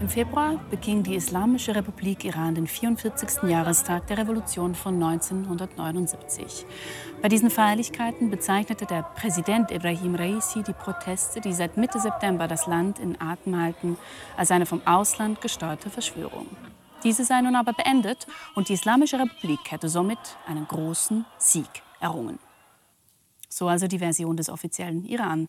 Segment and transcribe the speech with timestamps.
[0.00, 3.50] Im Februar beging die Islamische Republik Iran den 44.
[3.50, 6.64] Jahrestag der Revolution von 1979.
[7.20, 12.66] Bei diesen Feierlichkeiten bezeichnete der Präsident Ibrahim Raisi die Proteste, die seit Mitte September das
[12.66, 13.96] Land in Atem halten,
[14.36, 16.46] als eine vom Ausland gesteuerte Verschwörung.
[17.02, 22.38] Diese sei nun aber beendet und die Islamische Republik hätte somit einen großen Sieg errungen.
[23.48, 25.48] So also die Version des offiziellen Iran.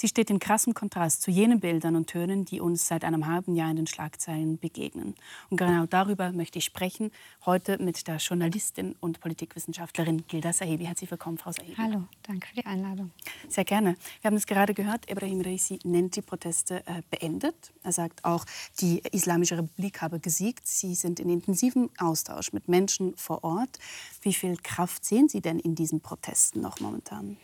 [0.00, 3.54] Sie steht in krassem Kontrast zu jenen Bildern und Tönen, die uns seit einem halben
[3.54, 5.14] Jahr in den Schlagzeilen begegnen.
[5.50, 7.10] Und genau darüber möchte ich sprechen,
[7.44, 10.86] heute mit der Journalistin und Politikwissenschaftlerin Gilda Sahibi.
[10.86, 11.74] Herzlich willkommen, Frau Sahibi.
[11.76, 13.10] Hallo, danke für die Einladung.
[13.50, 13.94] Sehr gerne.
[14.22, 17.70] Wir haben es gerade gehört, Ibrahim Reisi nennt die Proteste äh, beendet.
[17.82, 18.46] Er sagt auch,
[18.80, 20.66] die Islamische Republik habe gesiegt.
[20.66, 23.78] Sie sind in intensivem Austausch mit Menschen vor Ort.
[24.22, 27.36] Wie viel Kraft sehen Sie denn in diesen Protesten noch momentan?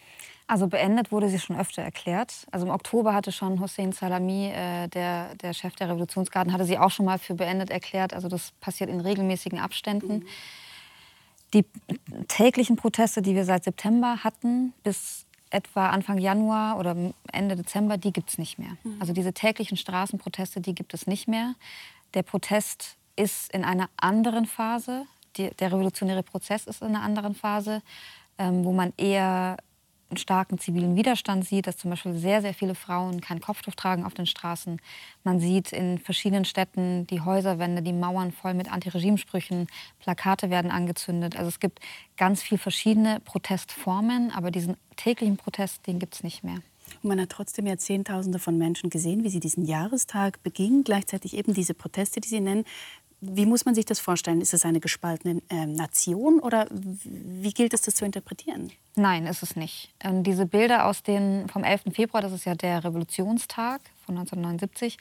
[0.49, 2.47] Also beendet wurde sie schon öfter erklärt.
[2.53, 6.79] Also im Oktober hatte schon Hossein Salami, äh, der, der Chef der Revolutionsgarden, hatte sie
[6.79, 8.15] auch schon mal für beendet erklärt.
[8.15, 10.19] Also das passiert in regelmäßigen Abständen.
[10.19, 10.27] Mhm.
[11.53, 11.65] Die
[12.29, 16.97] täglichen Proteste, die wir seit September hatten, bis etwa Anfang Januar oder
[17.33, 18.77] Ende Dezember, die gibt es nicht mehr.
[18.85, 18.97] Mhm.
[19.01, 21.55] Also diese täglichen Straßenproteste, die gibt es nicht mehr.
[22.15, 25.07] Der Protest ist in einer anderen Phase.
[25.37, 27.83] Die, der revolutionäre Prozess ist in einer anderen Phase,
[28.39, 29.57] ähm, wo man eher
[30.09, 34.05] einen starken zivilen Widerstand sieht, dass zum Beispiel sehr, sehr viele Frauen kein Kopftuch tragen
[34.05, 34.81] auf den Straßen.
[35.25, 39.67] Man sieht in verschiedenen Städten die Häuserwände, die Mauern voll mit Antiregimesprüchen,
[39.99, 41.37] Plakate werden angezündet.
[41.37, 41.81] Also es gibt
[42.17, 46.61] ganz viele verschiedene Protestformen, aber diesen täglichen Protest, den gibt es nicht mehr.
[47.03, 51.37] Und man hat trotzdem ja Zehntausende von Menschen gesehen, wie sie diesen Jahrestag begingen, gleichzeitig
[51.37, 52.65] eben diese Proteste, die Sie nennen.
[53.21, 54.41] Wie muss man sich das vorstellen?
[54.41, 58.73] Ist es eine gespaltene äh, Nation oder wie gilt es, das zu interpretieren?
[58.95, 59.93] Nein, ist es nicht.
[60.01, 61.85] Ähm, diese Bilder aus den, vom 11.
[61.93, 64.99] Februar, das ist ja der Revolutionstag von 1979,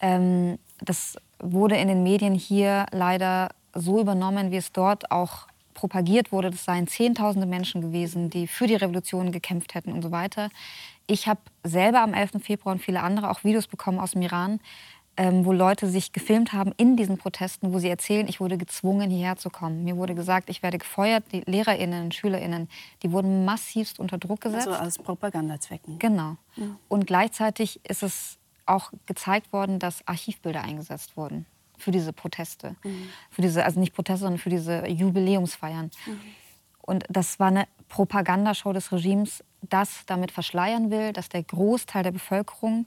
[0.00, 6.32] ähm, das wurde in den Medien hier leider so übernommen, wie es dort auch propagiert
[6.32, 6.50] wurde.
[6.50, 10.50] Das seien Zehntausende Menschen gewesen, die für die Revolution gekämpft hätten und so weiter.
[11.06, 12.42] Ich habe selber am 11.
[12.42, 14.60] Februar und viele andere auch Videos bekommen aus dem Iran,
[15.16, 19.10] ähm, wo Leute sich gefilmt haben in diesen Protesten, wo sie erzählen, ich wurde gezwungen,
[19.10, 19.84] hierher zu kommen.
[19.84, 21.24] Mir wurde gesagt, ich werde gefeuert.
[21.32, 22.68] Die LehrerInnen, SchülerInnen,
[23.02, 24.68] die wurden massivst unter Druck gesetzt.
[24.68, 25.98] Also aus Propagandazwecken.
[25.98, 26.36] Genau.
[26.56, 26.66] Ja.
[26.88, 31.46] Und gleichzeitig ist es auch gezeigt worden, dass Archivbilder eingesetzt wurden
[31.76, 32.76] für diese Proteste.
[32.82, 33.08] Mhm.
[33.30, 35.90] Für diese, also nicht Proteste, sondern für diese Jubiläumsfeiern.
[36.06, 36.20] Mhm.
[36.80, 42.12] Und das war eine Propagandashow des Regimes, das damit verschleiern will, dass der Großteil der
[42.12, 42.86] Bevölkerung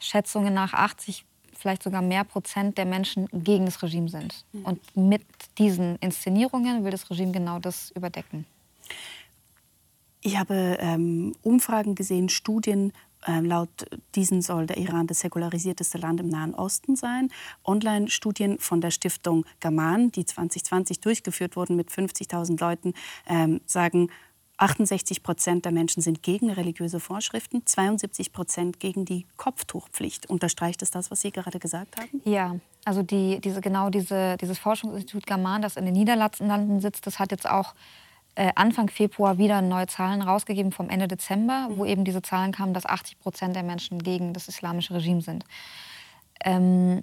[0.00, 1.24] Schätzungen nach 80
[1.58, 4.44] vielleicht sogar mehr Prozent der Menschen gegen das Regime sind.
[4.52, 4.64] Mhm.
[4.64, 5.24] Und mit
[5.58, 8.46] diesen Inszenierungen will das Regime genau das überdecken.
[10.20, 12.92] Ich habe ähm, Umfragen gesehen, Studien,
[13.26, 13.68] äh, laut
[14.14, 17.30] diesen soll der Iran das säkularisierteste Land im Nahen Osten sein.
[17.64, 22.94] Online-Studien von der Stiftung Gaman, die 2020 durchgeführt wurden mit 50.000 Leuten,
[23.26, 24.10] ähm, sagen,
[24.58, 30.26] 68 Prozent der Menschen sind gegen religiöse Vorschriften, 72 Prozent gegen die Kopftuchpflicht.
[30.26, 32.20] Unterstreicht es das, was Sie gerade gesagt haben?
[32.24, 37.18] Ja, also die, diese, genau diese, dieses Forschungsinstitut Gaman, das in den Niederlanden sitzt, das
[37.18, 37.74] hat jetzt auch
[38.34, 42.74] äh, Anfang Februar wieder neue Zahlen rausgegeben vom Ende Dezember, wo eben diese Zahlen kamen,
[42.74, 45.44] dass 80 Prozent der Menschen gegen das islamische Regime sind.
[46.44, 47.02] Ähm,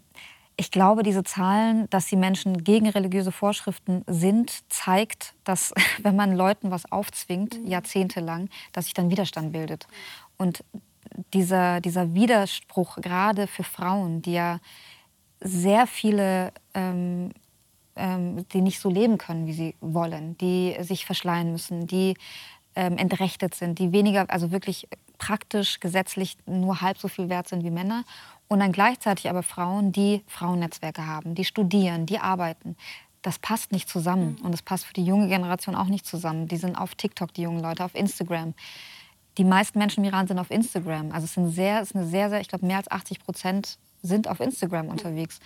[0.57, 6.35] ich glaube, diese Zahlen, dass die Menschen gegen religiöse Vorschriften sind, zeigt, dass wenn man
[6.35, 7.67] Leuten was aufzwingt, mhm.
[7.67, 9.87] jahrzehntelang, dass sich dann Widerstand bildet.
[10.37, 10.63] Und
[11.33, 14.59] dieser, dieser Widerspruch, gerade für Frauen, die ja
[15.39, 17.31] sehr viele, ähm,
[17.95, 22.15] ähm, die nicht so leben können, wie sie wollen, die sich verschleiern müssen, die
[22.75, 27.63] ähm, entrechtet sind, die weniger, also wirklich praktisch gesetzlich nur halb so viel wert sind
[27.63, 28.03] wie Männer
[28.47, 32.75] und dann gleichzeitig aber Frauen, die Frauennetzwerke haben, die studieren, die arbeiten.
[33.21, 34.37] Das passt nicht zusammen.
[34.39, 34.45] Mhm.
[34.45, 36.47] Und das passt für die junge Generation auch nicht zusammen.
[36.47, 38.53] Die sind auf TikTok, die jungen Leute, auf Instagram.
[39.37, 41.11] Die meisten Menschen im Iran sind auf Instagram.
[41.11, 43.79] Also es sind sehr, es ist eine sehr, sehr, ich glaube, mehr als 80 Prozent
[44.03, 45.39] sind auf Instagram unterwegs.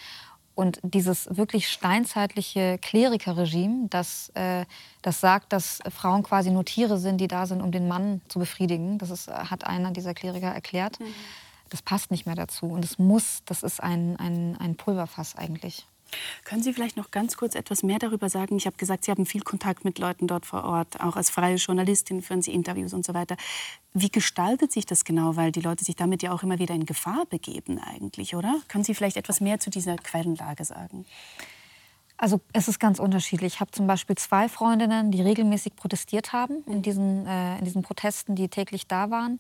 [0.54, 4.66] Und dieses wirklich steinzeitliche Klerikerregime, das, äh,
[5.02, 8.40] das sagt, dass Frauen quasi nur Tiere sind, die da sind, um den Mann zu
[8.40, 11.00] befriedigen, das ist, hat einer dieser Kleriker erklärt.
[11.00, 11.06] Mhm
[11.70, 12.68] das passt nicht mehr dazu.
[12.68, 15.86] Und es muss, das ist ein, ein, ein Pulverfass eigentlich.
[16.44, 18.58] Können Sie vielleicht noch ganz kurz etwas mehr darüber sagen?
[18.58, 21.56] Ich habe gesagt, Sie haben viel Kontakt mit Leuten dort vor Ort, auch als freie
[21.56, 23.38] Journalistin führen Sie Interviews und so weiter.
[23.94, 25.36] Wie gestaltet sich das genau?
[25.36, 28.56] Weil die Leute sich damit ja auch immer wieder in Gefahr begeben eigentlich, oder?
[28.68, 31.06] Können Sie vielleicht etwas mehr zu dieser Quellenlage sagen?
[32.18, 33.56] Also es ist ganz unterschiedlich.
[33.56, 37.82] Ich habe zum Beispiel zwei Freundinnen, die regelmäßig protestiert haben in diesen, äh, in diesen
[37.82, 39.40] Protesten, die täglich da waren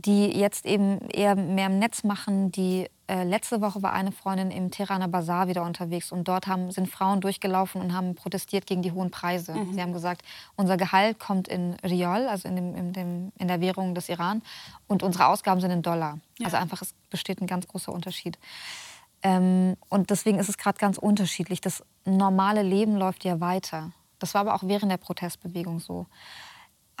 [0.00, 4.50] die jetzt eben eher mehr im Netz machen, die äh, letzte Woche war eine Freundin
[4.50, 8.82] im Tehraner Bazar wieder unterwegs und dort haben, sind Frauen durchgelaufen und haben protestiert gegen
[8.82, 9.52] die hohen Preise.
[9.52, 9.72] Mhm.
[9.74, 10.22] Sie haben gesagt,
[10.56, 14.42] unser Gehalt kommt in Rial, also in, dem, in, dem, in der Währung des Iran,
[14.86, 16.18] und unsere Ausgaben sind in Dollar.
[16.38, 16.46] Ja.
[16.46, 18.38] Also einfach, es besteht ein ganz großer Unterschied.
[19.22, 21.60] Ähm, und deswegen ist es gerade ganz unterschiedlich.
[21.60, 23.90] Das normale Leben läuft ja weiter.
[24.18, 26.06] Das war aber auch während der Protestbewegung so.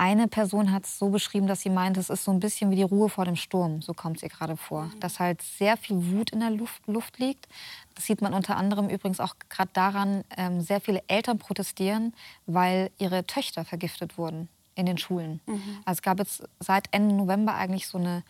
[0.00, 2.76] Eine Person hat es so beschrieben, dass sie meint, es ist so ein bisschen wie
[2.76, 4.84] die Ruhe vor dem Sturm, so kommt es ihr gerade vor.
[4.84, 5.00] Mhm.
[5.00, 7.46] Dass halt sehr viel Wut in der Luft, Luft liegt.
[7.94, 12.14] Das sieht man unter anderem übrigens auch gerade daran, ähm, sehr viele Eltern protestieren,
[12.46, 15.40] weil ihre Töchter vergiftet wurden in den Schulen.
[15.44, 15.80] Mhm.
[15.84, 18.22] Also es gab jetzt seit Ende November eigentlich so eine,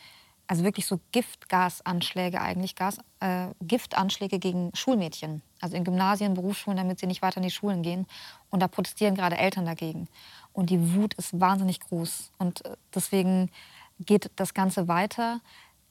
[0.48, 5.40] also wirklich so Giftgasanschläge eigentlich, Gas, äh, Giftanschläge gegen Schulmädchen.
[5.60, 8.06] Also in Gymnasien, Berufsschulen, damit sie nicht weiter in die Schulen gehen.
[8.50, 10.08] Und da protestieren gerade Eltern dagegen.
[10.52, 12.32] Und die Wut ist wahnsinnig groß.
[12.38, 13.50] Und äh, deswegen
[13.98, 15.40] geht das Ganze weiter.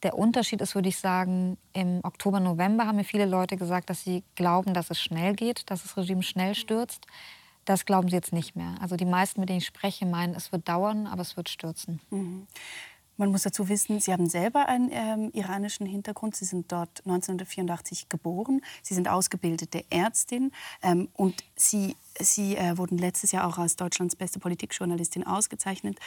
[0.02, 4.02] Der Unterschied ist, würde ich sagen, im Oktober, November haben mir viele Leute gesagt, dass
[4.02, 7.06] sie glauben, dass es schnell geht, dass das Regime schnell stürzt.
[7.66, 8.74] Das glauben sie jetzt nicht mehr.
[8.80, 12.00] Also die meisten, mit denen ich spreche, meinen, es wird dauern, aber es wird stürzen.
[12.10, 12.46] Mhm.
[13.20, 16.36] Man muss dazu wissen, Sie haben selber einen ähm, iranischen Hintergrund.
[16.36, 18.62] Sie sind dort 1984 geboren.
[18.82, 24.16] Sie sind ausgebildete Ärztin ähm, und Sie, Sie äh, wurden letztes Jahr auch als Deutschlands
[24.16, 25.98] beste Politikjournalistin ausgezeichnet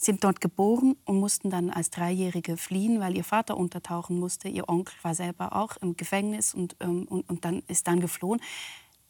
[0.00, 4.48] sind dort geboren und mussten dann als Dreijährige fliehen, weil ihr Vater untertauchen musste.
[4.48, 8.40] Ihr Onkel war selber auch im Gefängnis und, ähm, und, und dann ist dann geflohen.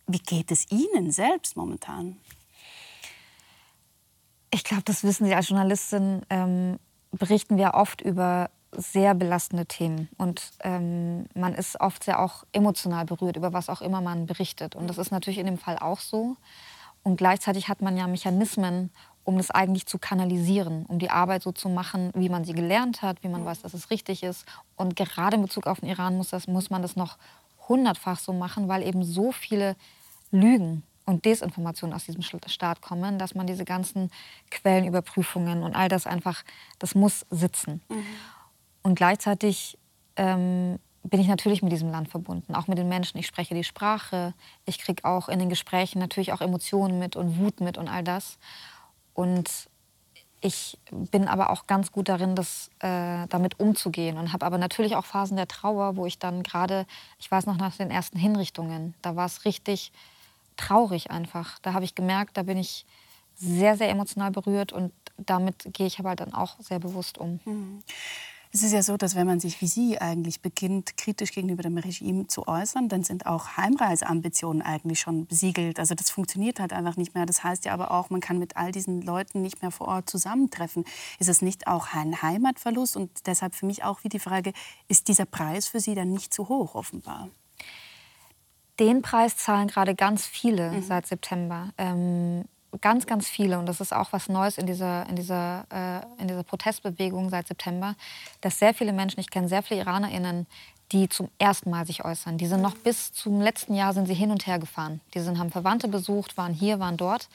[0.06, 2.16] Wie geht es Ihnen selbst momentan?
[4.50, 6.22] Ich glaube, das wissen Sie als Journalistin.
[6.30, 6.78] Ähm,
[7.12, 10.08] berichten wir oft über sehr belastende Themen.
[10.18, 14.74] Und ähm, man ist oft sehr auch emotional berührt, über was auch immer man berichtet.
[14.74, 16.36] Und das ist natürlich in dem Fall auch so.
[17.02, 18.90] Und gleichzeitig hat man ja Mechanismen,
[19.24, 23.02] um das eigentlich zu kanalisieren, um die Arbeit so zu machen, wie man sie gelernt
[23.02, 24.44] hat, wie man weiß, dass es richtig ist.
[24.76, 27.18] Und gerade in Bezug auf den Iran muss, das, muss man das noch
[27.68, 29.76] hundertfach so machen, weil eben so viele
[30.30, 34.10] Lügen und Desinformationen aus diesem Staat kommen, dass man diese ganzen
[34.50, 36.44] Quellenüberprüfungen und all das einfach,
[36.78, 37.80] das muss sitzen.
[37.88, 38.04] Mhm.
[38.82, 39.78] Und gleichzeitig
[40.16, 43.18] ähm, bin ich natürlich mit diesem Land verbunden, auch mit den Menschen.
[43.18, 44.34] Ich spreche die Sprache,
[44.66, 48.04] ich kriege auch in den Gesprächen natürlich auch Emotionen mit und Wut mit und all
[48.04, 48.38] das.
[49.14, 49.48] Und
[50.40, 54.94] ich bin aber auch ganz gut darin, das, äh, damit umzugehen und habe aber natürlich
[54.94, 56.86] auch Phasen der Trauer, wo ich dann gerade,
[57.18, 59.90] ich weiß noch nach den ersten Hinrichtungen, da war es richtig
[60.58, 61.58] traurig einfach.
[61.60, 62.84] Da habe ich gemerkt, da bin ich
[63.34, 67.40] sehr, sehr emotional berührt und damit gehe ich aber dann auch sehr bewusst um.
[67.46, 67.82] Mhm.
[68.50, 71.76] Es ist ja so, dass wenn man sich wie Sie eigentlich beginnt, kritisch gegenüber dem
[71.76, 75.78] Regime zu äußern, dann sind auch Heimreiseambitionen eigentlich schon besiegelt.
[75.78, 77.26] Also das funktioniert halt einfach nicht mehr.
[77.26, 80.08] Das heißt ja aber auch, man kann mit all diesen Leuten nicht mehr vor Ort
[80.08, 80.86] zusammentreffen.
[81.18, 82.96] Ist es nicht auch ein Heimatverlust?
[82.96, 84.54] Und deshalb für mich auch wie die Frage,
[84.88, 87.28] ist dieser Preis für Sie dann nicht zu hoch offenbar?
[88.80, 90.82] Den Preis zahlen gerade ganz viele mhm.
[90.82, 91.70] seit September.
[91.78, 92.44] Ähm,
[92.80, 93.58] ganz, ganz viele.
[93.58, 97.48] Und das ist auch was Neues in dieser, in, dieser, äh, in dieser Protestbewegung seit
[97.48, 97.94] September,
[98.40, 100.46] dass sehr viele Menschen, ich kenne sehr viele IranerInnen,
[100.92, 102.38] die zum ersten Mal sich äußern.
[102.38, 105.00] Die sind noch bis zum letzten Jahr sind sie hin und her gefahren.
[105.14, 107.28] Die sind, haben Verwandte besucht, waren hier, waren dort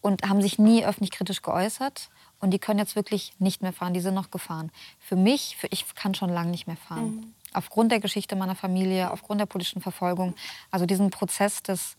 [0.00, 2.08] und haben sich nie öffentlich kritisch geäußert.
[2.38, 3.94] Und die können jetzt wirklich nicht mehr fahren.
[3.94, 4.70] Die sind noch gefahren.
[5.00, 7.16] Für mich, für ich kann schon lange nicht mehr fahren.
[7.16, 10.34] Mhm aufgrund der Geschichte meiner Familie, aufgrund der politischen Verfolgung.
[10.70, 11.96] Also diesen Prozess des,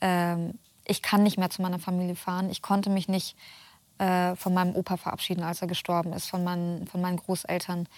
[0.00, 0.36] äh,
[0.84, 3.36] ich kann nicht mehr zu meiner Familie fahren, ich konnte mich nicht
[3.98, 7.88] äh, von meinem Opa verabschieden, als er gestorben ist, von meinen, von meinen Großeltern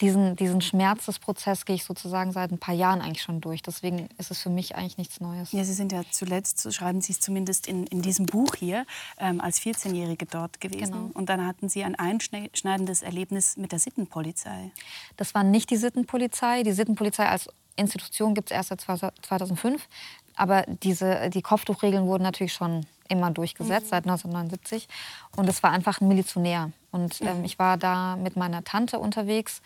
[0.00, 3.62] diesen, diesen Schmerzesprozess gehe ich sozusagen seit ein paar Jahren eigentlich schon durch.
[3.62, 5.52] Deswegen ist es für mich eigentlich nichts Neues.
[5.52, 8.86] Ja, Sie sind ja zuletzt, so schreiben Sie es zumindest in, in diesem Buch hier,
[9.18, 10.92] ähm, als 14-Jährige dort gewesen.
[10.92, 11.10] Genau.
[11.14, 14.70] Und dann hatten Sie ein einschneidendes Erlebnis mit der Sittenpolizei.
[15.16, 16.62] Das war nicht die Sittenpolizei.
[16.62, 18.80] Die Sittenpolizei als Institution gibt es erst seit
[19.22, 19.88] 2005.
[20.36, 23.90] Aber diese, die Kopftuchregeln wurden natürlich schon immer durchgesetzt, mhm.
[23.90, 24.88] seit 1979.
[25.36, 26.70] Und es war einfach ein Milizionär.
[26.90, 29.60] Und ähm, ich war da mit meiner Tante unterwegs.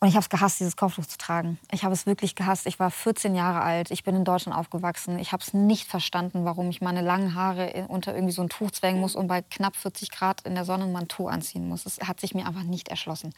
[0.00, 1.58] Und ich habe es gehasst, dieses Kopftuch zu tragen.
[1.72, 2.66] Ich habe es wirklich gehasst.
[2.66, 3.90] Ich war 14 Jahre alt.
[3.90, 5.18] Ich bin in Deutschland aufgewachsen.
[5.18, 8.70] Ich habe es nicht verstanden, warum ich meine langen Haare unter irgendwie so ein Tuch
[8.70, 11.84] zwängen muss und bei knapp 40 Grad in der Sonne ein Manteau anziehen muss.
[11.84, 13.34] Es hat sich mir einfach nicht erschlossen.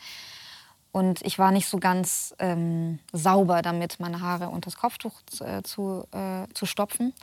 [0.92, 5.62] Und ich war nicht so ganz ähm, sauber damit, meine Haare unter das Kopftuch äh,
[5.62, 7.14] zu, äh, zu stopfen.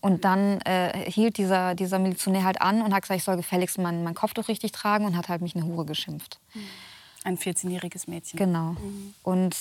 [0.00, 3.78] Und dann äh, hielt dieser, dieser Milizionär halt an und hat gesagt, ich soll gefälligst
[3.78, 6.40] mein, mein Kopftuch richtig tragen und hat halt mich eine Hure geschimpft.
[6.54, 6.60] Mhm.
[7.24, 8.38] Ein 14-jähriges Mädchen.
[8.38, 8.72] Genau.
[8.72, 9.14] Mhm.
[9.22, 9.56] Und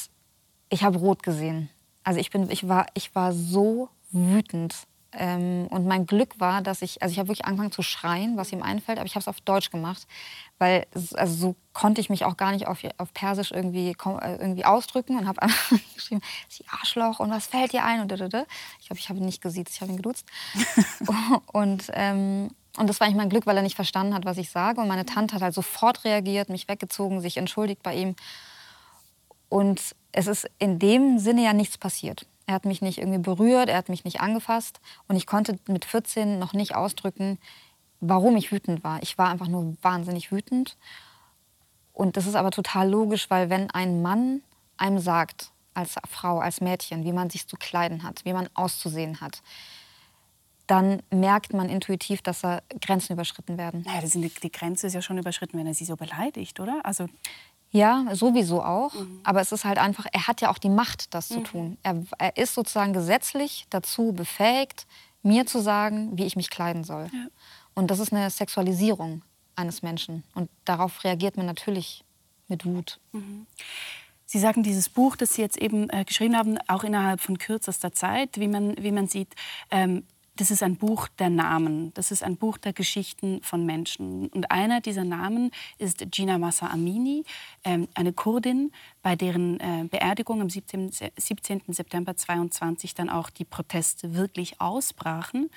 [0.69, 1.69] ich habe rot gesehen.
[2.03, 4.75] Also ich, bin, ich, war, ich war so wütend.
[5.11, 8.51] Ähm, und mein Glück war, dass ich, also ich habe wirklich angefangen zu schreien, was
[8.51, 10.05] ihm einfällt, aber ich habe es auf Deutsch gemacht,
[10.59, 10.85] weil
[11.15, 15.17] also so konnte ich mich auch gar nicht auf, auf Persisch irgendwie, äh, irgendwie ausdrücken
[15.17, 15.39] und habe
[15.95, 19.41] geschrieben, sie Arschloch und was fällt dir ein und Ich glaube, ich habe ihn nicht
[19.41, 20.27] gesiezt, ich habe ihn geduzt.
[21.53, 24.51] und, ähm, und das war eigentlich mein Glück, weil er nicht verstanden hat, was ich
[24.51, 24.79] sage.
[24.79, 28.15] Und meine Tante hat halt sofort reagiert, mich weggezogen, sich entschuldigt bei ihm.
[29.49, 32.27] Und es ist in dem Sinne ja nichts passiert.
[32.49, 34.79] Er hat mich nicht irgendwie berührt, er hat mich nicht angefasst.
[35.07, 37.37] Und ich konnte mit 14 noch nicht ausdrücken,
[37.99, 39.03] warum ich wütend war.
[39.03, 40.75] Ich war einfach nur wahnsinnig wütend.
[41.93, 44.41] Und das ist aber total logisch, weil wenn ein Mann
[44.77, 49.21] einem sagt, als Frau, als Mädchen, wie man sich zu kleiden hat, wie man auszusehen
[49.21, 49.43] hat,
[50.65, 53.83] dann merkt man intuitiv, dass da Grenzen überschritten werden.
[53.85, 56.81] Naja, die, Grenze ist ja schon überschritten, wenn er sie so beleidigt, oder?
[56.83, 57.05] Also
[57.71, 58.93] ja, sowieso auch.
[58.93, 59.21] Mhm.
[59.23, 61.43] Aber es ist halt einfach, er hat ja auch die Macht, das zu mhm.
[61.43, 61.77] tun.
[61.83, 64.87] Er, er, ist sozusagen gesetzlich dazu befähigt,
[65.21, 67.09] mir zu sagen, wie ich mich kleiden soll.
[67.13, 67.27] Ja.
[67.75, 69.21] Und das ist eine Sexualisierung
[69.55, 70.23] eines Menschen.
[70.33, 72.03] Und darauf reagiert man natürlich
[72.47, 72.99] mit Wut.
[73.11, 73.45] Mhm.
[74.25, 77.93] Sie sagen, dieses Buch, das Sie jetzt eben äh, geschrieben haben, auch innerhalb von kürzester
[77.93, 79.33] Zeit, wie man, wie man sieht,
[79.71, 80.05] ähm,
[80.39, 81.93] das ist ein Buch der Namen.
[81.95, 84.29] Das ist ein Buch der Geschichten von Menschen.
[84.29, 87.25] Und einer dieser Namen ist Gina Massa Amini,
[87.65, 91.61] ähm, eine Kurdin, bei deren äh, Beerdigung am 17, 17.
[91.67, 95.49] September 22 dann auch die Proteste wirklich ausbrachen.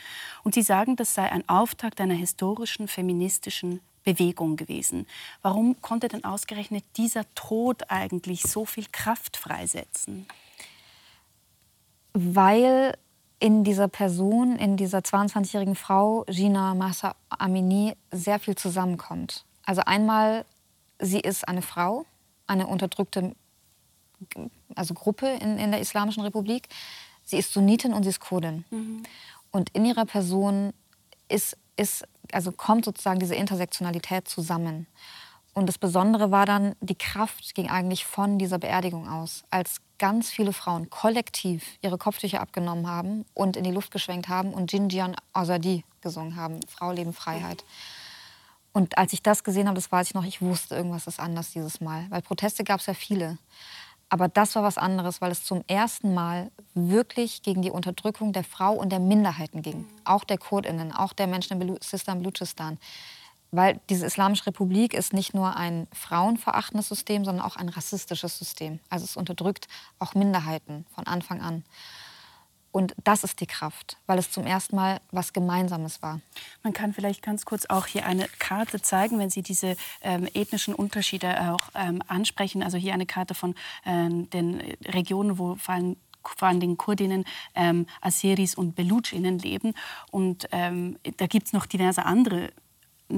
[0.42, 5.06] Und sie sagen, das sei ein Auftakt einer historischen feministischen Bewegung gewesen.
[5.42, 10.26] Warum konnte denn ausgerechnet dieser Tod eigentlich so viel Kraft freisetzen?
[12.14, 12.94] Weil
[13.42, 19.44] in dieser Person, in dieser 22-jährigen Frau, Gina Massa Amini, sehr viel zusammenkommt.
[19.66, 20.44] Also einmal,
[21.00, 22.06] sie ist eine Frau,
[22.46, 23.34] eine unterdrückte
[24.76, 26.68] also Gruppe in, in der Islamischen Republik.
[27.24, 28.64] Sie ist Sunnitin und sie ist Kurdin.
[28.70, 29.02] Mhm.
[29.50, 30.72] Und in ihrer Person
[31.28, 34.86] ist, ist, also kommt sozusagen diese Intersektionalität zusammen.
[35.54, 40.30] Und das Besondere war dann, die Kraft ging eigentlich von dieser Beerdigung aus, als ganz
[40.30, 45.14] viele Frauen kollektiv ihre Kopftücher abgenommen haben und in die Luft geschwenkt haben und Jinjian
[45.32, 47.64] Azadi gesungen haben, Frau, Leben, Freiheit.
[48.72, 51.50] Und als ich das gesehen habe, das weiß ich noch, ich wusste, irgendwas ist anders
[51.50, 52.06] dieses Mal.
[52.08, 53.38] Weil Proteste gab es ja viele.
[54.08, 58.44] Aber das war was anderes, weil es zum ersten Mal wirklich gegen die Unterdrückung der
[58.44, 59.86] Frau und der Minderheiten ging.
[60.04, 62.78] Auch der Kurdinnen, auch der Menschen in Sistan Belutschistan.
[63.52, 68.80] Weil diese Islamische Republik ist nicht nur ein frauenverachtendes System, sondern auch ein rassistisches System.
[68.88, 69.68] Also es unterdrückt
[69.98, 71.62] auch Minderheiten von Anfang an.
[72.72, 76.20] Und das ist die Kraft, weil es zum ersten Mal was Gemeinsames war.
[76.62, 80.74] Man kann vielleicht ganz kurz auch hier eine Karte zeigen, wenn Sie diese ähm, ethnischen
[80.74, 82.62] Unterschiede auch ähm, ansprechen.
[82.62, 83.54] Also hier eine Karte von
[83.84, 87.24] ähm, den Regionen, wo vor allem vor allem den Kurdinnen,
[87.56, 89.74] ähm, Aseris und Belutschinnen leben.
[90.12, 92.52] Und ähm, da gibt es noch diverse andere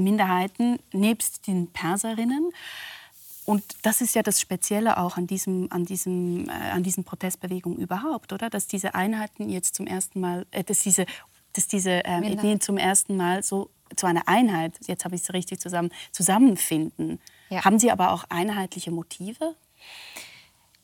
[0.03, 2.51] Minderheiten, nebst den Perserinnen.
[3.45, 7.79] Und das ist ja das Spezielle auch an, diesem, an, diesem, äh, an diesen Protestbewegungen
[7.79, 8.49] überhaupt, oder?
[8.49, 11.05] Dass diese Einheiten jetzt zum ersten Mal, äh, dass diese,
[11.53, 15.33] dass diese ähm, Ethnien zum ersten Mal so zu einer Einheit, jetzt habe ich es
[15.33, 17.21] richtig zusammen, zusammenfinden.
[17.51, 17.65] Ja.
[17.65, 19.55] Haben Sie aber auch einheitliche Motive?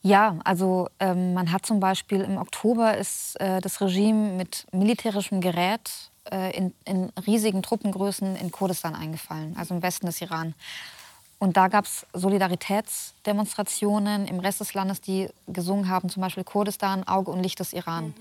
[0.02, 5.40] Ja, also ähm, man hat zum Beispiel im Oktober ist äh, das Regime mit militärischem
[5.40, 10.54] Gerät äh, in, in, riesigen Truppengrößen in Kurdistan eingefallen, also im Westen des Iran.
[11.38, 17.08] Und da gab es Solidaritätsdemonstrationen im Rest des Landes, die gesungen haben, zum Beispiel Kurdistan,
[17.08, 18.08] Auge und Licht des Iran.
[18.08, 18.14] Mhm.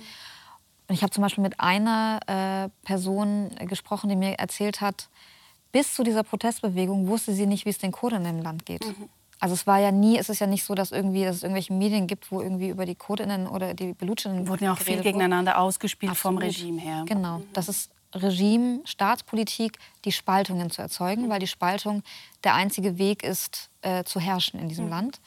[0.87, 5.09] Und ich habe zum Beispiel mit einer äh, Person gesprochen, die mir erzählt hat,
[5.71, 8.85] bis zu dieser Protestbewegung wusste sie nicht, wie es den Kurden im Land geht.
[8.85, 9.09] Mhm.
[9.39, 11.73] Also es war ja nie, es ist ja nicht so, dass irgendwie dass es irgendwelche
[11.73, 15.53] Medien gibt, wo irgendwie über die Kurdinnen oder die Belutschinnen wurden ja auch viel gegeneinander
[15.53, 15.61] wurde.
[15.61, 16.39] ausgespielt Absolut.
[16.39, 17.03] vom Regime her.
[17.07, 17.43] Genau, mhm.
[17.53, 22.03] das ist Regime, Staatspolitik, die Spaltungen zu erzeugen, weil die Spaltung
[22.43, 24.91] der einzige Weg ist, äh, zu herrschen in diesem mhm.
[24.91, 25.21] Land.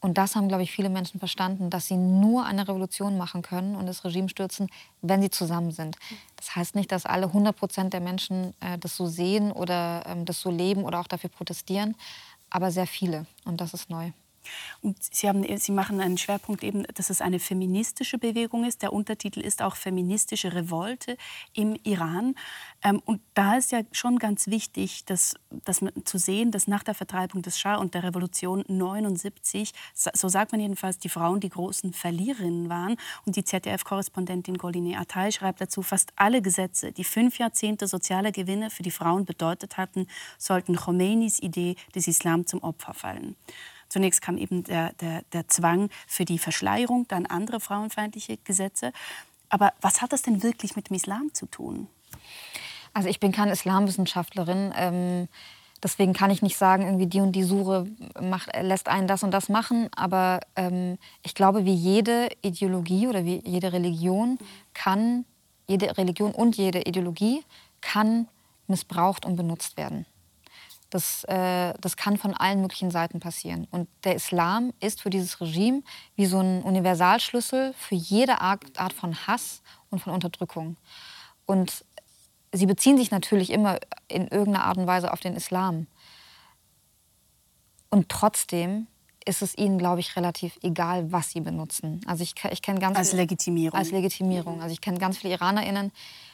[0.00, 3.74] Und das haben, glaube ich, viele Menschen verstanden, dass sie nur eine Revolution machen können
[3.74, 4.68] und das Regime stürzen,
[5.02, 5.96] wenn sie zusammen sind.
[6.36, 10.24] Das heißt nicht, dass alle 100 Prozent der Menschen äh, das so sehen oder ähm,
[10.24, 11.96] das so leben oder auch dafür protestieren,
[12.50, 13.26] aber sehr viele.
[13.44, 14.12] Und das ist neu.
[14.82, 18.82] Und Sie, haben, Sie machen einen Schwerpunkt eben, dass es eine feministische Bewegung ist.
[18.82, 21.16] Der Untertitel ist auch feministische Revolte
[21.52, 22.34] im Iran.
[22.82, 25.34] Ähm, und da ist ja schon ganz wichtig, dass,
[25.64, 30.52] dass zu sehen, dass nach der Vertreibung des Schah und der Revolution 79, so sagt
[30.52, 32.96] man jedenfalls, die Frauen die großen Verliererinnen waren.
[33.24, 38.70] Und die ZDF-Korrespondentin Goline Atay schreibt dazu, fast alle Gesetze, die fünf Jahrzehnte sozialer Gewinne
[38.70, 40.06] für die Frauen bedeutet hatten,
[40.38, 43.36] sollten Khomeinis Idee des Islam zum Opfer fallen.
[43.88, 48.92] Zunächst kam eben der, der, der Zwang für die Verschleierung, dann andere frauenfeindliche Gesetze.
[49.48, 51.88] Aber was hat das denn wirklich mit dem Islam zu tun?
[52.92, 54.72] Also ich bin keine Islamwissenschaftlerin.
[54.76, 55.28] Ähm,
[55.82, 57.86] deswegen kann ich nicht sagen, irgendwie die und die Sure
[58.20, 59.88] macht, lässt einen das und das machen.
[59.94, 64.38] Aber ähm, ich glaube, wie jede Ideologie oder wie jede Religion
[64.74, 65.24] kann,
[65.68, 67.44] jede Religion und jede Ideologie
[67.80, 68.28] kann
[68.66, 70.06] missbraucht und benutzt werden.
[70.90, 73.66] Das, äh, das kann von allen möglichen Seiten passieren.
[73.70, 75.82] Und der Islam ist für dieses Regime
[76.14, 80.76] wie so ein Universalschlüssel für jede Art, Art von Hass und von Unterdrückung.
[81.44, 81.84] Und
[82.52, 83.78] sie beziehen sich natürlich immer
[84.08, 85.86] in irgendeiner Art und Weise auf den Islam.
[87.90, 88.86] Und trotzdem
[89.26, 92.00] ist es ihnen, glaube ich, relativ egal, was sie benutzen.
[92.06, 93.76] Also ich, ich kenne ganz als Legitimierung.
[93.76, 94.62] Als Legitimierung.
[94.62, 95.90] Also ich kenne ganz viele IranerInnen,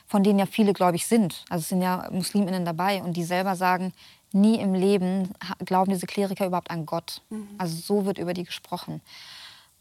[0.07, 1.45] von denen ja viele, glaube ich, sind.
[1.49, 3.93] Also es sind ja MuslimInnen dabei und die selber sagen,
[4.35, 5.31] nie im Leben
[5.65, 7.23] glauben diese Kleriker überhaupt an Gott.
[7.31, 7.49] Mhm.
[7.59, 9.01] Also so wird über die gesprochen.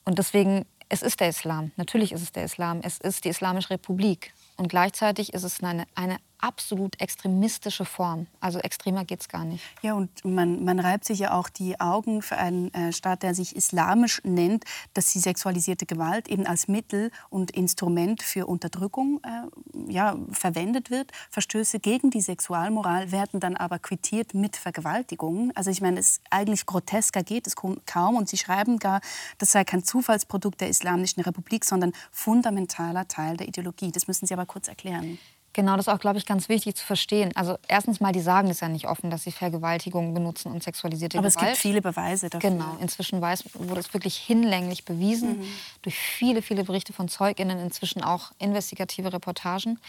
[0.05, 1.71] Und deswegen, es ist der Islam.
[1.75, 2.81] Natürlich ist es der Islam.
[2.83, 4.33] Es ist die Islamische Republik.
[4.57, 8.27] Und gleichzeitig ist es eine, eine absolut extremistische Form.
[8.39, 9.63] Also extremer geht es gar nicht.
[9.81, 13.33] Ja, und man, man reibt sich ja auch die Augen für einen äh, Staat, der
[13.33, 19.91] sich islamisch nennt, dass die sexualisierte Gewalt eben als Mittel und Instrument für Unterdrückung äh,
[19.91, 21.11] ja, verwendet wird.
[21.29, 25.55] Verstöße gegen die Sexualmoral werden dann aber quittiert mit Vergewaltigungen.
[25.55, 28.15] Also ich meine, es eigentlich grotesker geht es kaum.
[28.15, 29.01] Und sie schreiben gar,
[29.37, 33.91] das sei kein Zufallsprodukt der Islamischen Republik, sondern fundamentaler Teil der Ideologie.
[33.91, 35.17] Das müssen Sie aber kurz erklären.
[35.53, 37.31] Genau, das ist auch, glaube ich, ganz wichtig zu verstehen.
[37.35, 41.17] Also erstens mal, die sagen es ja nicht offen, dass sie Vergewaltigung benutzen und sexualisierte
[41.17, 41.37] Aber Gewalt.
[41.43, 42.51] Aber es gibt viele Beweise dafür.
[42.51, 45.47] Genau, inzwischen weiß, wurde es wirklich hinlänglich bewiesen mhm.
[45.81, 49.79] durch viele, viele Berichte von ZeugInnen, inzwischen auch investigative Reportagen.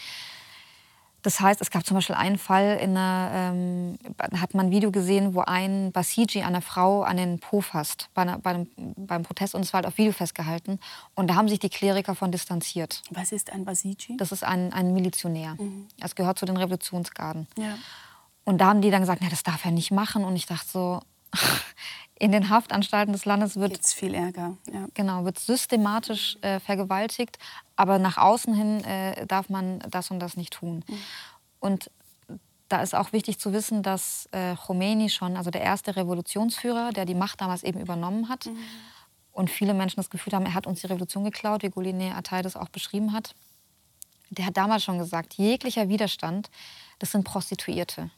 [1.23, 3.97] Das heißt, es gab zum Beispiel einen Fall, in einer, ähm,
[4.39, 8.23] hat man ein Video gesehen, wo ein Basiji einer Frau an den Po fasst bei,
[8.23, 10.79] einer, bei einem, beim Protest und es war halt auf Video festgehalten.
[11.15, 13.01] Und da haben sich die Kleriker von distanziert.
[13.09, 14.17] Was ist ein Basiji?
[14.17, 15.55] Das ist ein, ein Milizionär.
[15.57, 15.87] Mhm.
[15.97, 17.47] Das gehört zu den Revolutionsgarden.
[17.57, 17.75] Ja.
[18.43, 20.25] Und da haben die dann gesagt, na, das darf er nicht machen.
[20.25, 21.01] Und ich dachte so,
[22.19, 24.57] in den Haftanstalten des Landes wird Gibt's viel Ärger.
[24.71, 24.87] Ja.
[24.93, 27.37] Genau, wird systematisch äh, vergewaltigt,
[27.75, 30.83] aber nach außen hin äh, darf man das und das nicht tun.
[30.87, 30.97] Mhm.
[31.59, 31.91] Und
[32.69, 37.05] da ist auch wichtig zu wissen, dass äh, Khomeini schon, also der erste Revolutionsführer, der
[37.05, 38.57] die Macht damals eben übernommen hat, mhm.
[39.31, 42.41] und viele Menschen das Gefühl haben, er hat uns die Revolution geklaut, wie Gouline Attai
[42.41, 43.35] das auch beschrieben hat.
[44.29, 46.49] Der hat damals schon gesagt, jeglicher Widerstand,
[46.99, 48.09] das sind Prostituierte.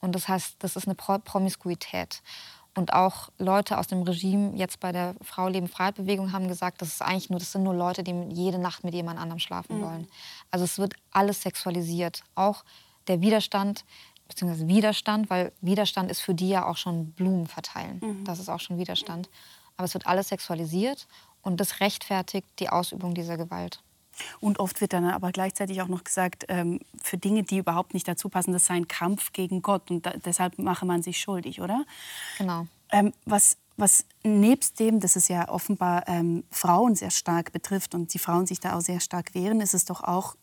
[0.00, 2.22] Und das heißt, das ist eine Promiskuität.
[2.76, 6.82] Und auch Leute aus dem Regime jetzt bei der Frau Leben Freiheit Bewegung haben gesagt,
[6.82, 9.78] das ist eigentlich nur, das sind nur Leute, die jede Nacht mit jemand anderem schlafen
[9.78, 9.82] mhm.
[9.82, 10.08] wollen.
[10.50, 12.22] Also es wird alles sexualisiert.
[12.34, 12.64] Auch
[13.08, 13.86] der Widerstand,
[14.28, 17.98] beziehungsweise Widerstand, weil Widerstand ist für die ja auch schon Blumen verteilen.
[18.02, 18.24] Mhm.
[18.24, 19.30] Das ist auch schon Widerstand.
[19.78, 21.06] Aber es wird alles sexualisiert
[21.40, 23.80] und das rechtfertigt die Ausübung dieser Gewalt.
[24.40, 28.08] Und oft wird dann aber gleichzeitig auch noch gesagt, ähm, für Dinge, die überhaupt nicht
[28.08, 31.60] dazu passen, das sei ein Kampf gegen Gott und da, deshalb mache man sich schuldig,
[31.60, 31.84] oder?
[32.38, 32.66] Genau.
[32.90, 38.14] Ähm, was, was nebst dem, dass es ja offenbar ähm, Frauen sehr stark betrifft und
[38.14, 40.36] die Frauen sich da auch sehr stark wehren, ist es doch auch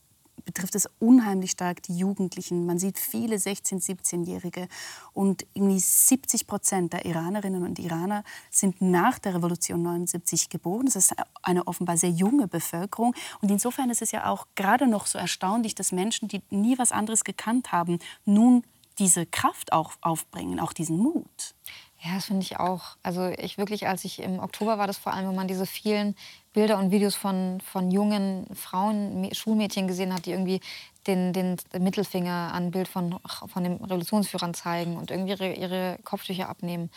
[0.45, 2.65] betrifft es unheimlich stark die Jugendlichen.
[2.65, 4.67] Man sieht viele 16-, 17-Jährige
[5.13, 10.85] und irgendwie 70 Prozent der Iranerinnen und Iraner sind nach der Revolution 79 geboren.
[10.85, 13.15] Das ist eine offenbar sehr junge Bevölkerung.
[13.41, 16.91] Und insofern ist es ja auch gerade noch so erstaunlich, dass Menschen, die nie was
[16.91, 18.63] anderes gekannt haben, nun
[18.99, 21.55] diese Kraft auch aufbringen, auch diesen Mut.
[22.03, 22.97] Ja, das finde ich auch.
[23.01, 26.15] Also ich wirklich, als ich im Oktober war das vor allem, wenn man diese vielen
[26.51, 30.59] Bilder und Videos von, von jungen Frauen, Schulmädchen gesehen hat, die irgendwie
[31.07, 36.49] den, den Mittelfinger an Bild von, von den Revolutionsführern zeigen und irgendwie ihre, ihre Kopftücher
[36.49, 36.91] abnehmen.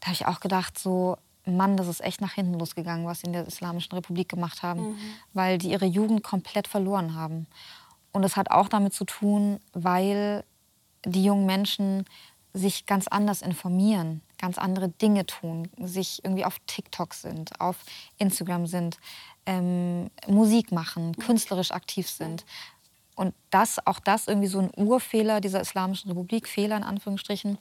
[0.00, 3.28] Da habe ich auch gedacht, so, Mann, das ist echt nach hinten losgegangen, was sie
[3.28, 4.96] in der Islamischen Republik gemacht haben, mhm.
[5.32, 7.46] weil die ihre Jugend komplett verloren haben.
[8.12, 10.44] Und das hat auch damit zu tun, weil
[11.04, 12.04] die jungen Menschen
[12.54, 17.76] sich ganz anders informieren, ganz andere Dinge tun, sich irgendwie auf TikTok sind, auf
[18.18, 18.98] Instagram sind,
[19.46, 22.44] ähm, Musik machen, künstlerisch aktiv sind.
[23.14, 27.58] Und das, auch das irgendwie so ein Urfehler dieser Islamischen Republik, Fehler in Anführungsstrichen,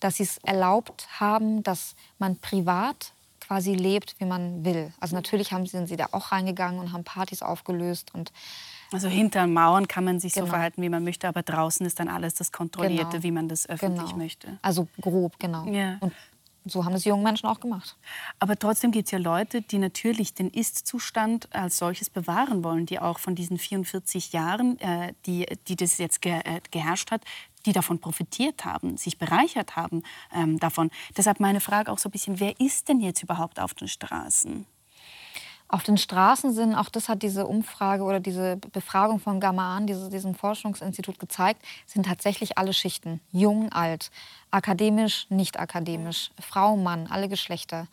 [0.00, 4.92] dass sie es erlaubt haben, dass man privat quasi lebt, wie man will.
[5.00, 8.32] Also natürlich haben, sind sie da auch reingegangen und haben Partys aufgelöst und
[8.92, 10.46] also hinter Mauern kann man sich genau.
[10.46, 13.22] so verhalten, wie man möchte, aber draußen ist dann alles das Kontrollierte, genau.
[13.22, 14.16] wie man das öffentlich genau.
[14.16, 14.58] möchte.
[14.62, 15.66] Also grob, genau.
[15.66, 15.98] Ja.
[16.00, 16.12] Und
[16.64, 17.96] so haben es junge Menschen auch gemacht.
[18.38, 22.98] Aber trotzdem gibt es ja Leute, die natürlich den Ist-Zustand als solches bewahren wollen, die
[22.98, 27.22] auch von diesen 44 Jahren, äh, die, die das jetzt ge äh, geherrscht hat,
[27.66, 30.02] die davon profitiert haben, sich bereichert haben
[30.34, 30.90] ähm, davon.
[31.16, 34.66] Deshalb meine Frage auch so ein bisschen, wer ist denn jetzt überhaupt auf den Straßen?
[35.70, 40.08] Auf den Straßen sind, auch das hat diese Umfrage oder diese Befragung von Gamaan, diese,
[40.08, 43.20] diesem Forschungsinstitut gezeigt, sind tatsächlich alle Schichten.
[43.32, 44.10] Jung, alt,
[44.50, 47.86] akademisch, nicht akademisch, Frau, Mann, alle Geschlechter.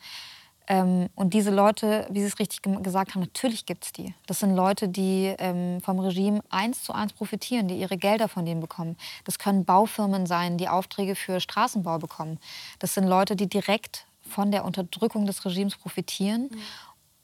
[0.68, 4.14] Ähm, und diese Leute, wie Sie es richtig gesagt haben, natürlich gibt es die.
[4.26, 8.46] Das sind Leute, die ähm, vom Regime eins zu eins profitieren, die ihre Gelder von
[8.46, 8.96] denen bekommen.
[9.24, 12.38] Das können Baufirmen sein, die Aufträge für Straßenbau bekommen.
[12.78, 16.48] Das sind Leute, die direkt von der Unterdrückung des Regimes profitieren.
[16.50, 16.62] Mhm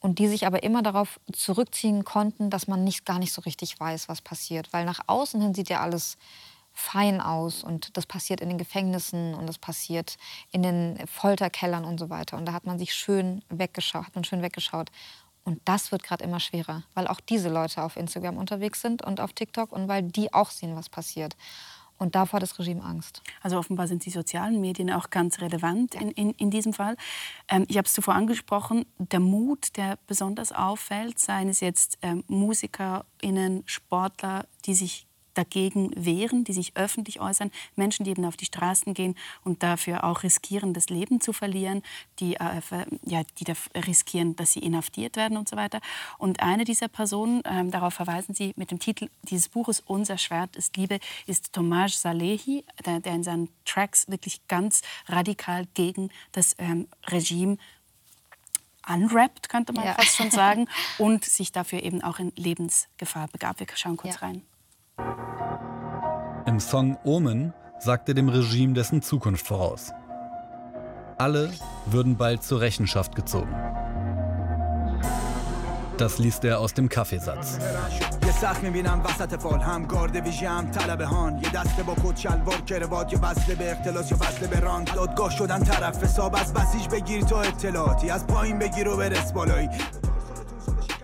[0.03, 3.79] und die sich aber immer darauf zurückziehen konnten, dass man nicht, gar nicht so richtig
[3.79, 4.71] weiß, was passiert.
[4.73, 6.17] Weil nach außen hin sieht ja alles
[6.73, 10.17] fein aus und das passiert in den Gefängnissen und das passiert
[10.51, 12.35] in den Folterkellern und so weiter.
[12.35, 14.89] Und da hat man sich schön weggeschaut, hat man schön weggeschaut.
[15.45, 19.21] Und das wird gerade immer schwerer, weil auch diese Leute auf Instagram unterwegs sind und
[19.21, 21.37] auf TikTok und weil die auch sehen, was passiert.
[21.97, 23.21] Und davor hat das Regime Angst.
[23.41, 26.95] Also offenbar sind die sozialen Medien auch ganz relevant in, in, in diesem Fall.
[27.47, 32.23] Ähm, ich habe es zuvor angesprochen, der Mut, der besonders auffällt, seien es jetzt ähm,
[32.27, 38.45] MusikerInnen, Sportler, die sich dagegen wehren, die sich öffentlich äußern, Menschen, die eben auf die
[38.45, 41.83] Straßen gehen und dafür auch riskieren, das Leben zu verlieren,
[42.19, 42.61] die, äh,
[43.03, 45.79] ja, die riskieren, dass sie inhaftiert werden und so weiter.
[46.17, 50.55] Und eine dieser Personen, ähm, darauf verweisen Sie mit dem Titel dieses Buches Unser Schwert
[50.55, 56.55] ist Liebe, ist Tomasz Salehi, der, der in seinen Tracks wirklich ganz radikal gegen das
[56.59, 57.57] ähm, Regime
[58.87, 59.93] unwrapped, könnte man ja.
[59.93, 60.67] fast schon sagen,
[60.97, 63.59] und sich dafür eben auch in Lebensgefahr begab.
[63.59, 64.21] Wir schauen kurz ja.
[64.21, 64.41] rein.
[66.45, 69.93] Im Song Omen sagt er dem Regime dessen Zukunft voraus.
[71.17, 71.51] Alle
[71.85, 73.55] würden bald zur Rechenschaft gezogen.
[75.97, 77.59] Das liest er aus dem Kaffeesatz.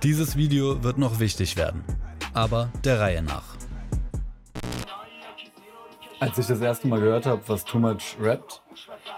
[0.03, 1.83] Dieses Video wird noch wichtig werden,
[2.33, 3.58] aber der Reihe nach.
[6.19, 8.61] Als ich das erste Mal gehört habe, was Too Much rappt,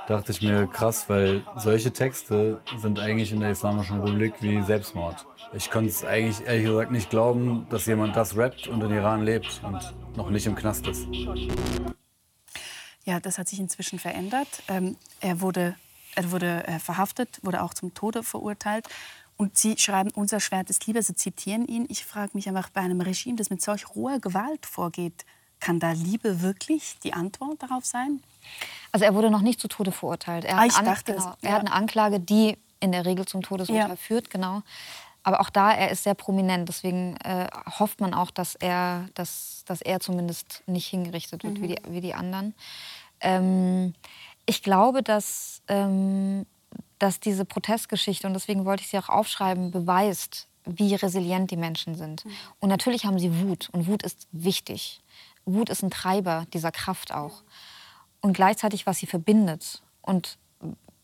[0.08, 5.26] dachte ich mir krass, weil solche Texte sind eigentlich in der Islamischen Republik wie Selbstmord.
[5.54, 9.24] Ich konnte es eigentlich ehrlich gesagt nicht glauben, dass jemand das rappt und in Iran
[9.24, 11.08] lebt und noch nicht im Knast ist.
[13.04, 14.62] Ja, das hat sich inzwischen verändert.
[14.68, 15.76] Ähm, er wurde,
[16.16, 18.88] er wurde äh, verhaftet, wurde auch zum Tode verurteilt.
[19.38, 21.88] Und Sie schreiben, unser Schwert ist Liebe, Sie zitieren ihn.
[21.90, 25.26] Ich frage mich einfach, bei einem Regime, das mit solch roher Gewalt vorgeht,
[25.62, 28.22] kann da Liebe wirklich die Antwort darauf sein?
[28.92, 30.44] Also er wurde noch nicht zu Tode verurteilt.
[30.44, 31.36] Er, ah, hat, an, genau, ja.
[31.42, 33.96] er hat eine Anklage, die in der Regel zum Todesurteil ja.
[33.96, 34.64] führt, genau.
[35.24, 36.68] Aber auch da, er ist sehr prominent.
[36.68, 37.48] Deswegen äh,
[37.80, 41.62] hofft man auch, dass er, dass, dass er zumindest nicht hingerichtet wird mhm.
[41.62, 42.56] wie, die, wie die anderen.
[43.22, 43.94] Ähm,
[44.48, 46.48] ich glaube, dass, ähm,
[46.98, 51.96] dass diese Protestgeschichte, und deswegen wollte ich sie auch aufschreiben, beweist, wie resilient die Menschen
[51.96, 52.26] sind.
[52.26, 52.32] Mhm.
[52.60, 53.70] Und natürlich haben sie Wut.
[53.72, 55.01] Und Wut ist wichtig.
[55.46, 57.44] Wut ist ein Treiber dieser Kraft auch.
[58.22, 59.82] Und gleichzeitig, was sie verbindet.
[60.02, 60.38] Und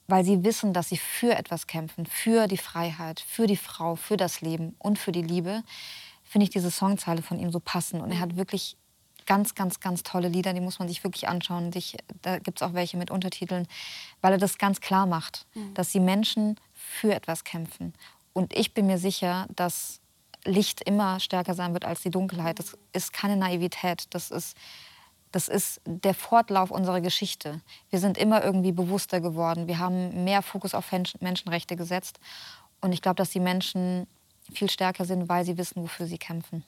[0.07, 4.17] weil sie wissen, dass sie für etwas kämpfen, für die Freiheit, für die Frau, für
[4.17, 5.63] das Leben und für die Liebe,
[6.23, 8.01] finde ich diese Songzeile von ihm so passend.
[8.01, 8.77] Und er hat wirklich
[9.25, 11.71] ganz, ganz, ganz tolle Lieder, die muss man sich wirklich anschauen.
[11.71, 13.67] Sich, da gibt es auch welche mit Untertiteln,
[14.21, 15.73] weil er das ganz klar macht, mhm.
[15.73, 17.93] dass die Menschen für etwas kämpfen.
[18.33, 19.99] Und ich bin mir sicher, dass
[20.45, 22.59] Licht immer stärker sein wird als die Dunkelheit.
[22.59, 24.05] Das ist keine Naivität.
[24.11, 24.57] Das ist,
[25.31, 27.61] das ist der Fortlauf unserer Geschichte.
[27.89, 29.67] Wir sind immer irgendwie bewusster geworden.
[29.67, 32.19] Wir haben mehr Fokus auf Menschenrechte gesetzt.
[32.81, 34.07] Und ich glaube, dass die Menschen
[34.53, 36.63] viel stärker sind, weil sie wissen, wofür sie kämpfen.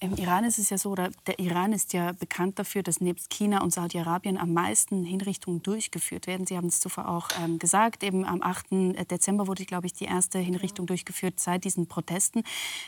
[0.00, 3.30] Im Iran ist es ja so, oder der Iran ist ja bekannt dafür, dass nebst
[3.30, 6.46] China und Saudi-Arabien am meisten Hinrichtungen durchgeführt werden.
[6.46, 8.02] Sie haben es zuvor auch ähm, gesagt.
[8.02, 8.66] Eben am 8.
[9.10, 12.42] Dezember wurde, glaube ich, die erste Hinrichtung durchgeführt seit diesen Protesten.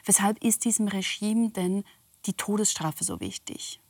[0.04, 1.84] Weshalb ist diesem Regime denn
[2.26, 3.80] die Todesstrafe so wichtig?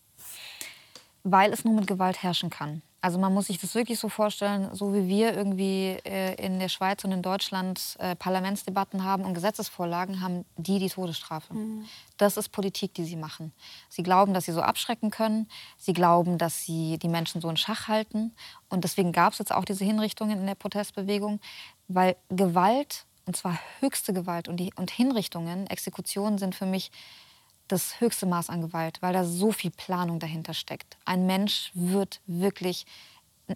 [1.23, 2.83] Weil es nur mit Gewalt herrschen kann.
[3.07, 6.69] Also man muss sich das wirklich so vorstellen, so wie wir irgendwie äh, in der
[6.69, 11.55] Schweiz und in Deutschland äh, Parlamentsdebatten haben und Gesetzesvorlagen, haben die die Todesstrafe.
[11.55, 11.85] Mhm.
[12.17, 13.53] Das ist Politik, die sie machen.
[13.89, 15.49] Sie glauben, dass sie so abschrecken können.
[15.79, 18.35] Sie glauben, dass sie die Menschen so in Schach halten.
[18.71, 21.39] Und deswegen gab es jetzt auch diese Hinrichtungen in der Protestbewegung,
[21.87, 26.91] weil Gewalt, und zwar höchste Gewalt und, die, und Hinrichtungen, Exekutionen sind für mich
[27.69, 30.97] das höchste Maß an Gewalt, weil da so viel Planung dahinter steckt.
[31.05, 32.87] Ein Mensch wird wirklich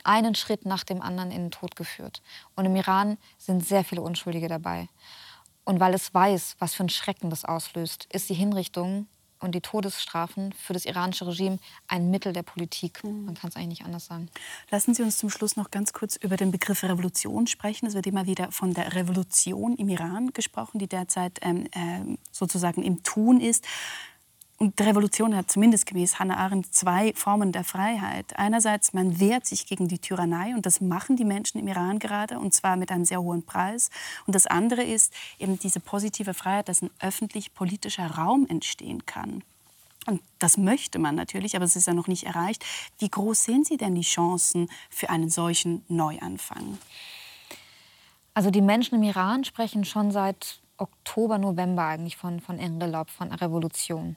[0.04, 2.22] einen Schritt nach dem anderen in den Tod geführt.
[2.54, 4.88] Und im Iran sind sehr viele Unschuldige dabei.
[5.64, 9.06] Und weil es weiß, was für ein Schrecken das auslöst, ist die Hinrichtung
[9.40, 13.02] und die Todesstrafen für das iranische Regime ein Mittel der Politik.
[13.02, 13.24] Mhm.
[13.24, 14.28] Man kann es eigentlich nicht anders sagen.
[14.70, 17.86] Lassen Sie uns zum Schluss noch ganz kurz über den Begriff Revolution sprechen.
[17.86, 22.82] Es wird immer wieder von der Revolution im Iran gesprochen, die derzeit ähm, äh, sozusagen
[22.82, 23.66] im Tun ist.
[24.62, 28.36] Und die Revolution hat zumindest gemäß Hannah Arendt zwei Formen der Freiheit.
[28.36, 32.38] Einerseits, man wehrt sich gegen die Tyrannei und das machen die Menschen im Iran gerade
[32.38, 33.88] und zwar mit einem sehr hohen Preis.
[34.26, 39.42] Und das andere ist eben diese positive Freiheit, dass ein öffentlich-politischer Raum entstehen kann.
[40.06, 42.62] Und das möchte man natürlich, aber es ist ja noch nicht erreicht.
[42.98, 46.76] Wie groß sehen Sie denn die Chancen für einen solchen Neuanfang?
[48.34, 53.32] Also die Menschen im Iran sprechen schon seit Oktober, November eigentlich von, von Engelab, von
[53.32, 54.16] Revolution.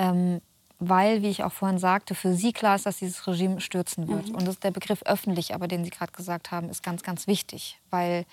[0.00, 0.40] Ähm,
[0.78, 4.28] weil, wie ich auch vorhin sagte, für sie klar ist, dass dieses Regime stürzen wird.
[4.28, 4.34] Mhm.
[4.34, 7.78] Und das, der Begriff öffentlich, aber den Sie gerade gesagt haben, ist ganz, ganz wichtig,
[7.90, 8.24] weil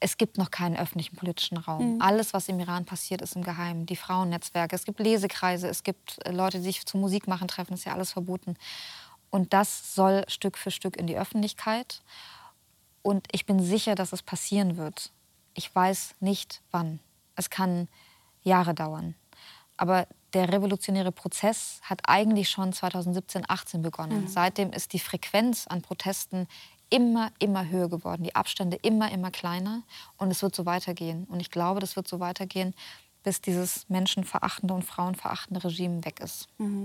[0.00, 1.94] es gibt noch keinen öffentlichen politischen Raum.
[1.94, 2.02] Mhm.
[2.02, 3.86] Alles, was im Iran passiert, ist im Geheimen.
[3.86, 7.74] Die Frauennetzwerke, es gibt Lesekreise, es gibt äh, Leute, die sich zu Musik machen treffen,
[7.74, 8.56] ist ja alles verboten.
[9.30, 12.02] Und das soll Stück für Stück in die Öffentlichkeit.
[13.02, 15.12] Und ich bin sicher, dass es passieren wird.
[15.54, 16.98] Ich weiß nicht wann.
[17.36, 17.86] Es kann
[18.42, 19.14] Jahre dauern.
[19.80, 24.24] Aber der revolutionäre Prozess hat eigentlich schon 2017, 18 begonnen.
[24.24, 24.28] Mhm.
[24.28, 26.46] Seitdem ist die Frequenz an Protesten
[26.90, 29.82] immer, immer höher geworden, die Abstände immer, immer kleiner
[30.18, 31.24] und es wird so weitergehen.
[31.30, 32.74] Und ich glaube, das wird so weitergehen,
[33.22, 36.48] bis dieses menschenverachtende und frauenverachtende Regime weg ist.
[36.58, 36.84] Mhm.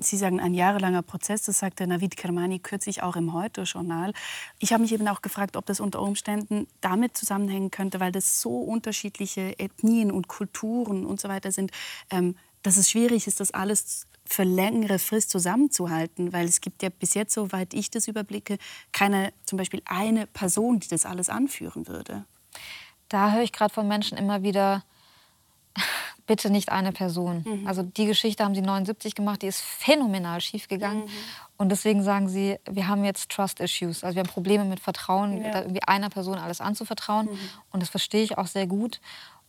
[0.00, 4.12] Sie sagen, ein jahrelanger Prozess, das sagte Navid Kermani kürzlich auch im Heute-Journal.
[4.58, 8.40] Ich habe mich eben auch gefragt, ob das unter Umständen damit zusammenhängen könnte, weil das
[8.40, 11.70] so unterschiedliche Ethnien und Kulturen und so weiter sind,
[12.10, 16.88] ähm, dass es schwierig ist, das alles für längere Frist zusammenzuhalten, weil es gibt ja
[16.88, 18.58] bis jetzt, soweit ich das überblicke,
[18.92, 22.24] keine zum Beispiel eine Person, die das alles anführen würde.
[23.08, 24.82] Da höre ich gerade von Menschen immer wieder,
[26.26, 27.44] bitte nicht eine Person.
[27.46, 27.66] Mhm.
[27.66, 31.04] Also die Geschichte haben sie 79 gemacht, die ist phänomenal schief gegangen.
[31.04, 31.10] Mhm.
[31.56, 34.04] Und deswegen sagen sie, wir haben jetzt Trust Issues.
[34.04, 35.60] Also wir haben Probleme mit Vertrauen, ja.
[35.60, 37.26] irgendwie einer Person alles anzuvertrauen.
[37.26, 37.38] Mhm.
[37.70, 39.00] Und das verstehe ich auch sehr gut.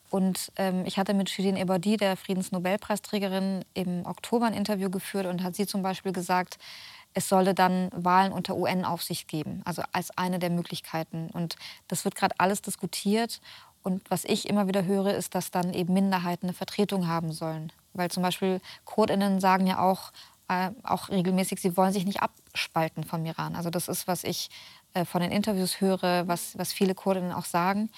[0.09, 5.43] Und ähm, ich hatte mit Shirin Ebadi, der Friedensnobelpreisträgerin, im Oktober ein Interview geführt und
[5.43, 6.57] hat sie zum Beispiel gesagt,
[7.13, 11.29] es solle dann Wahlen unter UN-Aufsicht geben, also als eine der Möglichkeiten.
[11.33, 11.55] Und
[11.87, 13.41] das wird gerade alles diskutiert.
[13.87, 17.71] Und was ich immer wieder höre, ist, dass dann eben Minderheiten eine Vertretung haben sollen.
[17.93, 20.11] Weil zum Beispiel Kurdinnen sagen ja auch,
[20.49, 23.55] äh, auch regelmäßig, sie wollen sich nicht abspalten vom Iran.
[23.55, 24.49] Also das ist, was ich
[24.93, 27.89] äh, von den Interviews höre, was, was viele Kurdinnen auch sagen.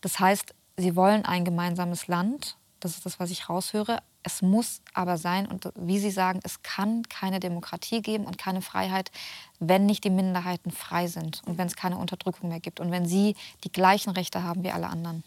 [0.00, 2.56] Das heißt, sie wollen ein gemeinsames Land.
[2.80, 4.00] Das ist das, was ich raushöre.
[4.28, 8.60] Es muss aber sein, und wie Sie sagen, es kann keine Demokratie geben und keine
[8.60, 9.10] Freiheit,
[9.58, 13.06] wenn nicht die Minderheiten frei sind und wenn es keine Unterdrückung mehr gibt und wenn
[13.06, 15.24] sie die gleichen Rechte haben wie alle anderen.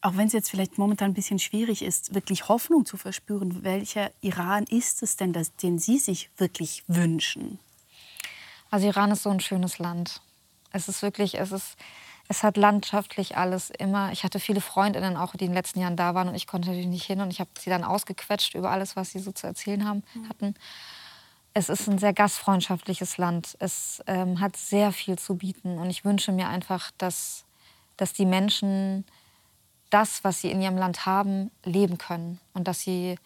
[0.00, 4.10] Auch wenn es jetzt vielleicht momentan ein bisschen schwierig ist, wirklich Hoffnung zu verspüren, welcher
[4.22, 7.60] Iran ist es denn, das, den Sie sich wirklich wünschen?
[8.72, 10.20] Also Iran ist so ein schönes Land.
[10.72, 11.76] Es ist wirklich, es ist,
[12.28, 14.12] es hat landschaftlich alles immer.
[14.12, 16.68] Ich hatte viele Freundinnen auch, die in den letzten Jahren da waren und ich konnte
[16.68, 19.46] natürlich nicht hin und ich habe sie dann ausgequetscht über alles, was sie so zu
[19.46, 20.28] erzählen haben, mhm.
[20.28, 20.54] hatten.
[21.52, 23.56] Es ist ein sehr gastfreundschaftliches Land.
[23.60, 27.44] Es ähm, hat sehr viel zu bieten und ich wünsche mir einfach, dass,
[27.96, 29.04] dass die Menschen
[29.90, 33.16] das, was sie in ihrem Land haben, leben können und dass sie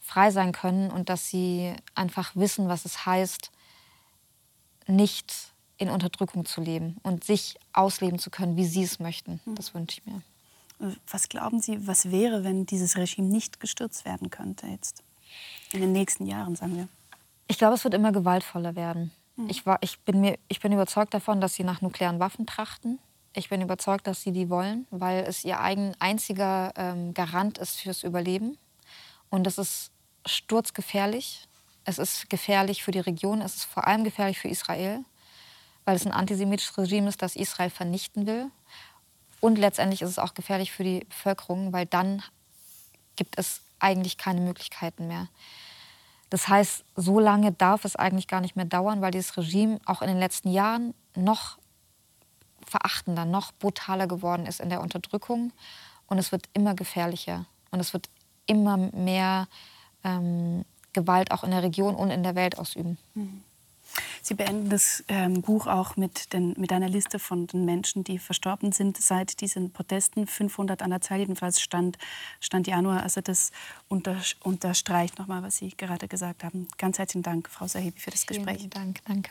[0.00, 3.50] frei sein können und dass sie einfach wissen, was es heißt,
[4.86, 9.40] nicht in Unterdrückung zu leben und sich ausleben zu können, wie sie es möchten.
[9.44, 9.54] Hm.
[9.54, 10.22] Das wünsche ich mir.
[11.10, 15.02] Was glauben Sie, was wäre, wenn dieses Regime nicht gestürzt werden könnte jetzt?
[15.72, 16.88] In den nächsten Jahren, sagen wir.
[17.46, 19.12] Ich glaube, es wird immer gewaltvoller werden.
[19.36, 19.48] Mhm.
[19.48, 22.98] Ich, war, ich, bin mir, ich bin überzeugt davon, dass sie nach nuklearen Waffen trachten.
[23.32, 27.80] Ich bin überzeugt, dass sie die wollen, weil es ihr eigen, einziger ähm, Garant ist
[27.80, 28.58] fürs Überleben.
[29.30, 29.90] Und es ist
[30.26, 31.48] sturzgefährlich.
[31.84, 33.40] Es ist gefährlich für die Region.
[33.40, 35.04] Es ist vor allem gefährlich für Israel
[35.84, 38.50] weil es ein antisemitisches Regime ist, das Israel vernichten will.
[39.40, 42.22] Und letztendlich ist es auch gefährlich für die Bevölkerung, weil dann
[43.16, 45.28] gibt es eigentlich keine Möglichkeiten mehr.
[46.30, 50.02] Das heißt, so lange darf es eigentlich gar nicht mehr dauern, weil dieses Regime auch
[50.02, 51.58] in den letzten Jahren noch
[52.66, 55.52] verachtender, noch brutaler geworden ist in der Unterdrückung.
[56.06, 57.44] Und es wird immer gefährlicher.
[57.70, 58.08] Und es wird
[58.46, 59.46] immer mehr
[60.02, 62.98] ähm, Gewalt auch in der Region und in der Welt ausüben.
[63.14, 63.42] Mhm.
[64.22, 68.18] Sie beenden das ähm, Buch auch mit, den, mit einer Liste von den Menschen, die
[68.18, 70.26] verstorben sind seit diesen Protesten.
[70.26, 71.98] 500 an der Zahl, jedenfalls stand,
[72.40, 73.02] stand Januar.
[73.02, 73.50] Also das
[73.88, 76.68] unter, unterstreicht nochmal, was Sie gerade gesagt haben.
[76.78, 78.58] Ganz herzlichen Dank, Frau Sahibi, für das Gespräch.
[78.58, 79.30] Vielen Dank, danke.